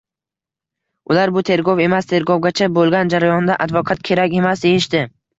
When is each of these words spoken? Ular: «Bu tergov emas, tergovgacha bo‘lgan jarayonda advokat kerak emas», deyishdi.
Ular: 1.15 1.31
«Bu 1.33 1.41
tergov 1.49 1.81
emas, 1.83 2.07
tergovgacha 2.11 2.69
bo‘lgan 2.77 3.11
jarayonda 3.15 3.57
advokat 3.67 4.01
kerak 4.09 4.33
emas», 4.41 4.65
deyishdi. 4.65 5.03